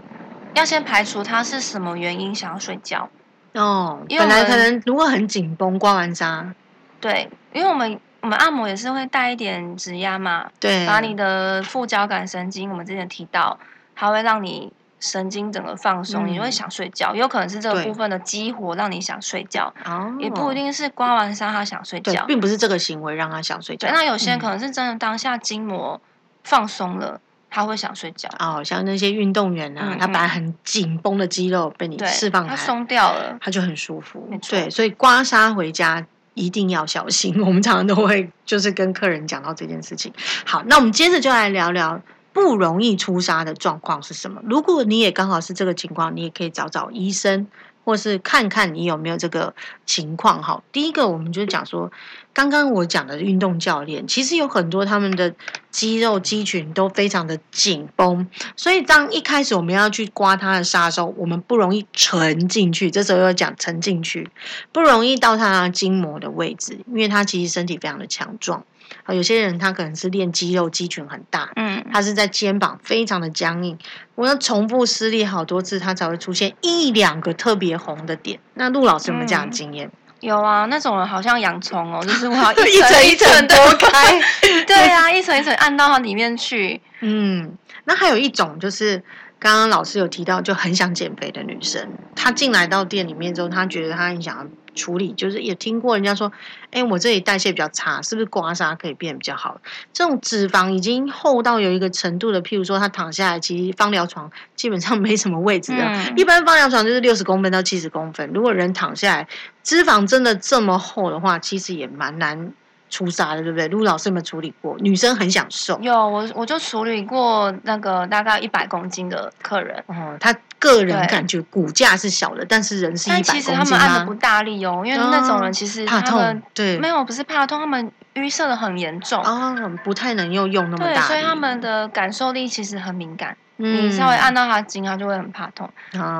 [0.56, 3.08] 要先排除他是什么原因想要睡觉
[3.54, 4.00] 哦。
[4.08, 6.52] 因为本来可能如果很紧绷，刮完痧，
[7.00, 13.60] 对，因为我们我们按摩也是会带一点指压嘛，对，把你的副交感神经，我们之前提到，
[13.96, 14.74] 它会让你。
[15.00, 17.14] 神经整个放松，你就会想睡觉。
[17.14, 19.72] 有可能是这个部分的激活让你想睡觉，
[20.20, 23.88] 也不一定是刮完痧他想睡觉，并不是这个行为让他想睡觉。
[23.92, 26.02] 那有些人可能是真的当下筋膜
[26.44, 28.28] 放松了，他会想睡觉。
[28.40, 34.28] 哦，像那些运动员啊，他本来很紧绷的肌肉被你释放，他松掉了，他就很舒服。
[34.50, 37.40] 对，所以刮痧回家一定要小心。
[37.42, 40.12] 我们常常都会就是跟客人讲到这件事情。
[40.46, 42.02] 好，那我们接着就来聊聊。
[42.38, 44.39] 不容易出痧的状况是什么？
[44.43, 47.47] 如果你也刚好是这个情况，你也可以找找医生，
[47.84, 49.56] 或是看看你有没有这个
[49.88, 50.43] 情况。
[50.43, 51.91] 哈，第一个我们就讲说，
[52.34, 55.34] 刚刚我讲的运动教练，其实有很多他们的
[55.71, 62.91] 肌肉肌群都非常的紧绷，所以当一开始我们要去刮他的痧的时候，我们不容易沉进去。
[62.91, 64.30] 这时候要讲沉进去，
[64.71, 68.63] 不容易到他筋膜的位置，因为他其实身体非常的强壮。
[69.04, 73.78] 啊，有些人他可能是练肌肉，肌群很大，嗯，他是在肩膀非常的僵硬，
[74.15, 78.39] 我要重复施力好多次，他才会出现一两个特别红的点。
[78.56, 79.89] 那陆老师有没有这样的经验？
[80.19, 84.19] 有啊，那种人好像洋葱哦，就是我要 一层一层剥开，
[84.65, 86.82] 对啊，一层一层按到它里面去。
[87.02, 89.04] 嗯，那还有一种就是
[89.38, 94.50] 刚刚老师有提到，就很想减肥的女生，她进来到店里面之后，她觉得她很想。
[94.78, 96.32] 处理就是也听过人家说，
[96.72, 99.60] 哎，我这里代谢比较差，是不是刮痧可以变比较好？
[99.92, 108.30] 这种脂肪已经厚到有一个程度的，譬如说他躺下来，其实方疗床基本上没什么位置的，一般方疗床就是六十公分到七十公分。
[108.34, 109.28] 如果人躺下来，
[109.63, 112.54] 脂肪真的这么厚的话，其实也蛮难。
[112.90, 113.68] 出痧的对不对？
[113.68, 114.74] 陆老师有没有处理过？
[114.80, 115.78] 女生很享受。
[115.82, 119.84] 有我我就处理过那个大概一百公斤的客人。
[119.88, 126.41] 哦，他个人感觉骨架是小的，但是人是一百公斤但其实他们按的不大力哦，因为那种人其实怕痛。
[126.54, 130.93] 对，没有不是怕痛，他们淤塞的很严重啊，不太能用用那么大。
[130.93, 133.36] 对，所以他们的感受力其实很敏感。
[133.58, 135.70] 你稍微按到他筋，他就会很怕痛。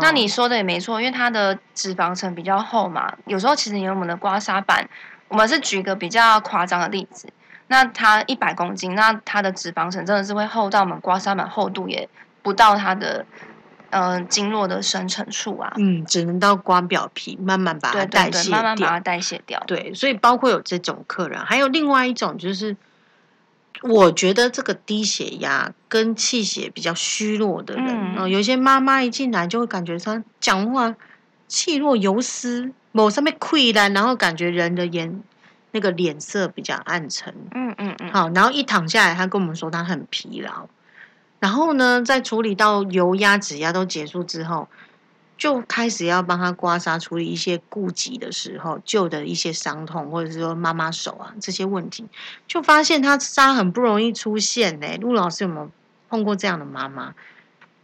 [0.02, 4.88] 那你说的也没错，因为他的脂肪层比较厚嘛，有时候其实有我们的刮痧板。
[5.30, 7.28] 我们是举个比较夸张的例子，
[7.68, 12.08] 那它一百公斤，那它的脂肪层真的是会厚到我们刮痧板厚度也
[12.42, 13.26] 不到它的，
[13.90, 15.74] 嗯，经络的生成处啊。
[15.78, 19.64] 嗯，只能到刮表皮，慢慢把它代谢掉，慢慢把它代谢掉。
[19.68, 22.76] 对，所以包括有这种客人，还有另外一种就是，
[23.82, 30.96] 我觉得这个低血压跟气血比较虚弱的人，哦，有些妈妈一进来就会感觉她讲话
[31.48, 32.72] 气若游丝。
[32.94, 35.22] 某上面溃烂，然后感觉人的眼
[35.70, 37.32] 那个脸色比较暗沉。
[37.54, 38.12] 嗯嗯嗯。
[38.12, 40.68] 好，然后一躺下来，他跟我们说他很疲劳。
[41.40, 44.68] 然后呢，在处理到油压、指压都结束之后，
[45.38, 52.06] 就开始要帮他刮痧处理一些顾及的时候旧的一些伤痛，或者是说妈妈手啊这些问题，
[52.48, 54.88] 就发现他痧很不容易出现呢。
[55.00, 55.70] 陆老师有没有
[56.10, 57.14] 碰过这样的妈妈？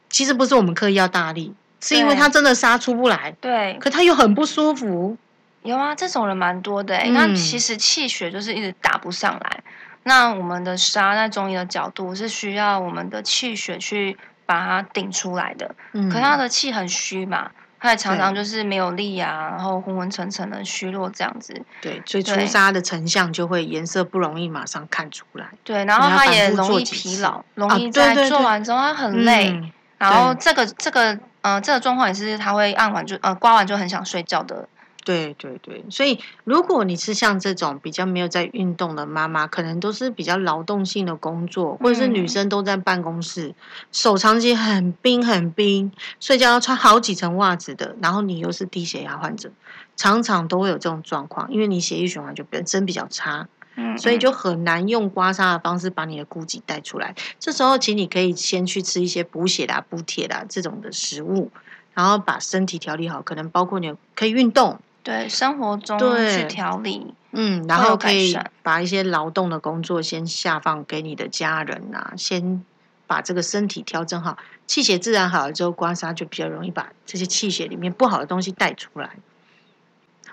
[0.10, 1.54] 其实不是我们刻意要大力。
[1.86, 5.18] 是因为他真的痧出不来，对，可他又很不舒服。
[5.64, 6.98] 有啊，这种人蛮多的。
[7.08, 9.64] 那其实气血就是一直打不上来。
[10.04, 15.74] 那我们的沙在中医的角度是需要我们的气血去把它顶出来的。
[15.94, 21.54] 嗯，可他的气很虚嘛，他也常常就是没有力啊，然后昏昏沉沉的虚弱这样子。
[21.82, 25.48] 对，所以出沙的成像就会颜色不容易马上看出来。
[25.64, 29.72] 对，然后他也容易疲劳，容易在做完之后他很累。
[29.98, 31.20] 然后这个这个。
[31.44, 34.66] 呃，这个状况也是他会按完就呃刮完就很想睡觉的
[35.06, 43.54] 对对对，所以如果你是像这种比较没有在运动的妈妈，可能都是比较劳动性的工作，或者是女生都在办公室，
[43.92, 45.92] 手长期很冰很冰，
[46.22, 49.52] 睡觉要穿好几层袜子的，然后你又是低血压患者，
[49.98, 57.14] 常常都会有这种状况，因为你血液循环就本身比较差，嗯，所以就很难用刮痧的方式把你的骨脊带出来。
[57.40, 61.52] 这时候，请你可以先去吃一些补血啦、补铁啦这种的食物，
[61.94, 64.80] 然后把身体调理好，可能包括你可以运动。
[65.04, 72.64] 对生活中对去调理，嗯，然后可以把一些劳动的工作先下放给你的家人啊，先
[73.06, 79.10] 把这个身体调整好，气血自然好了之后，刮痧就比较容易把这些气血里面不好的东西带出来。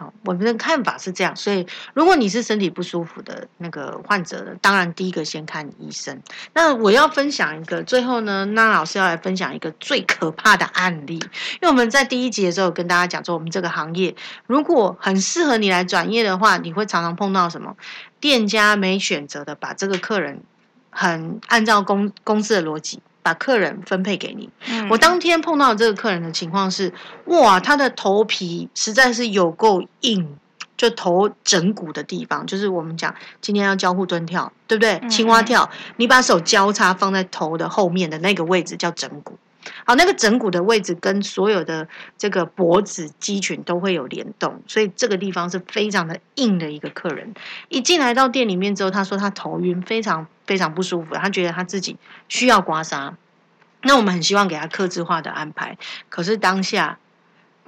[0.01, 6.19] 好，我们的看法是这样，所以如果你是身体不舒服的那个患者，当然第一个先看医生。
[6.55, 17.77] 那我要分享一个，最后呢，那老师要来分享一个最可怕的案例，因为我们在第一集的时候跟大家讲说，我们这个行业如果很适合你来转业的话，你会常常碰到什么？
[18.21, 20.43] 店家没选择的把这个客人
[20.89, 24.49] 很按照公公司的逻辑，把客人分配给你。
[24.69, 26.93] 嗯我当天碰到这个客人的情况是，
[27.27, 30.37] 哇，他的头皮实在是有够硬，
[30.77, 34.99] 就头枕骨的地方，就是我们讲今天要交互蹲跳，对不对？
[35.03, 39.39] 嗯青蛙跳，你把手交叉放在头的后面的那个位置叫枕骨。
[39.85, 47.35] 好，那个枕骨的位置跟所有的这个脖子肌群都会有联动，所以这个地方是非常的硬的一个客人。
[47.69, 51.97] 一进来到店里面之后，他说他头晕，非常非常不舒服，他觉得他自己
[52.29, 53.15] 需要刮痧。
[53.83, 56.99] 那我们很希望给他克制化的安排，可是当下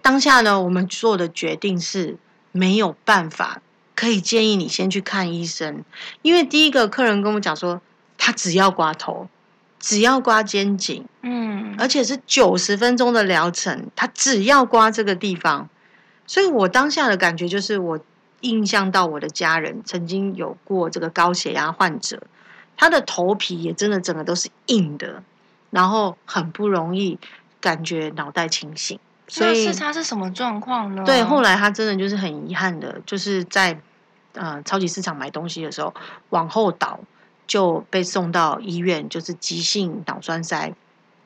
[0.02, 2.18] 当下呢，我们做的决定是
[2.52, 3.62] 没有办法，
[3.94, 5.84] 可以建议你先去看医生，
[6.20, 7.80] 因为第一个客人跟我讲说，
[8.18, 9.28] 他只要刮头，
[9.82, 11.74] 只要刮肩颈，嗯。
[11.78, 15.70] 而且是九十分钟的疗程，他只要刮这个地方，
[16.26, 17.98] 所以我当下的感觉就是，我
[18.42, 22.22] 印象到我的家人曾经有过这个高血压患者，
[22.76, 25.22] 他的头皮也真的整个都是硬的，
[25.70, 27.18] 然后很不容易
[27.58, 31.02] 感觉脑袋清醒，所以是他是什么状况呢？
[31.06, 33.80] 对，后来他真的就是很遗憾的，就是在
[34.34, 35.94] 呃超级市场买东西的时候
[36.28, 37.00] 往后倒，
[37.52, 40.72] 就被送到医院，就是急性脑栓塞。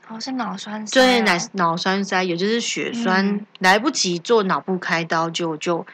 [0.08, 5.86] 哦是脑栓塞对，哦脑脑栓塞，也就是血栓，嗯来不及做脑部开刀，就就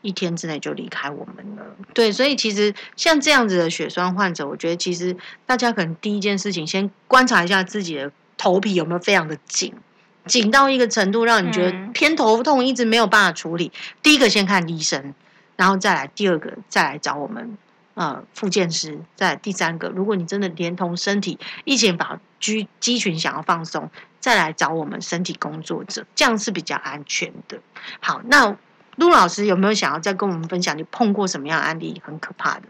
[0.00, 1.64] 一天之内就离开我们了。
[1.92, 9.74] 对，所以其实像这样子的血栓患者，我觉得其实大家可能第一件事情，先观察一下自己的头皮有没有非常的紧，
[10.26, 13.72] 紧到一个程度，让你觉得嗯偏头痛，一直没有办法处理。
[14.04, 15.12] 第一个先看医生，
[15.56, 17.58] 然后再来第二个再来找我们。
[18.00, 23.90] 呃，复健师，在第三个，如果你真的连同身体一起把肌肌群想要放松，
[24.20, 27.58] 再来找我们身体工作者，这样是比较安全的。
[28.00, 28.56] 好，那
[28.96, 32.62] 陆老师有没有想要再跟我们分享你碰过什么样的案例很可怕的？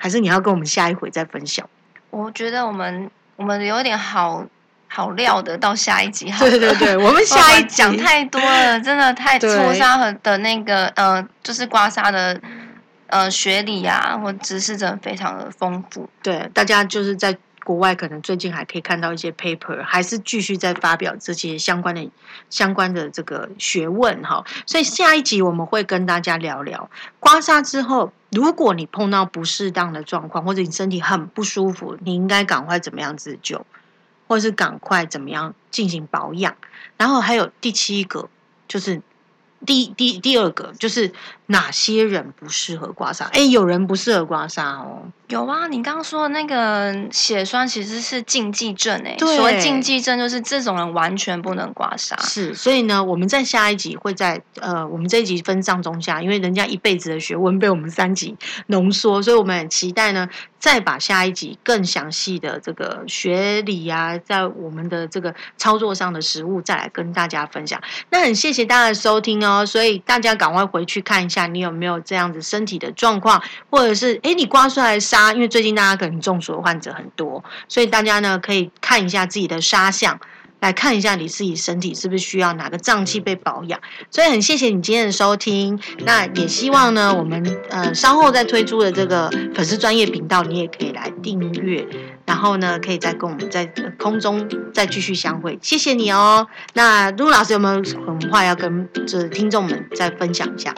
[0.00, 1.68] 还是你要跟我们下一回再分享？
[2.10, 4.44] 我觉得我们我们有点好
[4.88, 6.44] 好料的，到下一集好。
[6.44, 12.40] 对对对，我们 下一集讲太多了，真的太 对搓痧和的那个呃，就是刮痧的
[13.10, 16.08] 呃学理啊或知识真的非常的丰富。
[16.22, 22.10] 对大家就是在国外可能最近还可以看到一些 paper，还是继续在发表这些相关的
[22.48, 24.44] 相关的这个学问哈。
[24.66, 33.66] 所以下一集我们会跟大家聊聊刮痧之后，如果你碰到不适当的状况，或者你身体很不舒服，你应该赶快怎么样自救，
[34.26, 36.56] 或是赶快怎么样进行保养。
[36.96, 38.28] 然后还有第七个
[38.66, 39.02] 就是。
[39.66, 41.12] 第第第二个就是
[41.50, 43.24] 哪些人不适合刮痧？
[43.32, 45.02] 哎，有人不适合刮痧哦。
[45.26, 52.20] 有啊，你刚刚说的那个血栓其实是禁忌症哎、对所谓禁忌症就是这种人完全不能刮痧。
[52.24, 58.36] 是，所以呢，我们在下一集会在呃，我们这一集分上中下，因为人家一辈子的学问被我们三集
[58.66, 60.28] 浓缩，所以我们很期待呢，
[60.58, 67.80] 再把下一集更详细的这个学理啊，在我们的这个操作上的实物再来跟大家分享。
[68.10, 80.18] 那很谢谢大家的收听哦，所以大家赶快回去看一下，你有没有这样子身体的状况，或者是诶你刮出来的痧，因为最近大家可能中暑的患者很多，所以大家呢可以看一下自己的痧相。
[80.60, 83.80] 来看一下你自己身体是不是需要哪个脏器被保养。
[84.10, 91.86] 所以很谢谢你今天的收听，那也希望呢，我们呃稍后再推出的这个粉丝专业频道，你也可以来订阅，
[92.26, 93.64] 然后呢，可以再跟我们在
[93.98, 95.58] 空中再继续相会。
[95.62, 96.46] 谢谢你哦。
[96.74, 100.74] 那陆老师有没有什么话要跟这听众们再分享一下？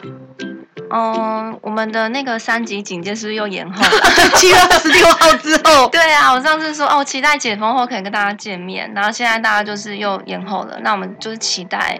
[0.93, 3.89] 嗯，我们的那个三级警戒是不是又延后了？
[4.37, 11.99] 七月二十六号之后，对啊，我上次说哦，期待解封后可以跟大家见面，然后现在大家就是又延后了，那我们就是期待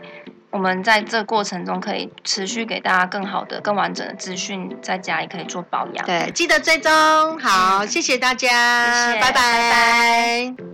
[0.51, 6.05] 我们在这过程中可以持续给大家更好的、更完整的资讯，在家也可以做保养。
[6.05, 6.91] 对，记得追踪。
[7.39, 10.72] 好，谢谢大家，谢谢拜拜。